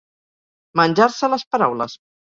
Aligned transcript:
Menjar-se 0.81 1.33
les 1.37 1.49
paraules. 1.55 1.99